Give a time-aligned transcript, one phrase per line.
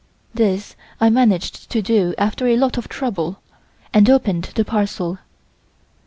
[0.33, 3.37] This I managed to do after a lot of trouble,
[3.93, 5.19] and opened the parcel.